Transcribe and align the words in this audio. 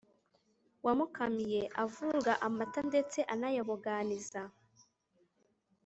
wamukamiye 0.85 1.61
uvuruga 1.85 2.33
amata 2.47 2.81
ndetse 2.89 3.19
aranayaboganiza 3.23 4.41